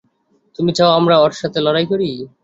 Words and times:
তুমি 0.55 0.71
চাও 0.77 0.97
আমরা 0.99 1.15
ওর 1.19 1.33
সাথে 1.41 1.59
লড়াই 1.65 1.85
করি? 1.91 2.09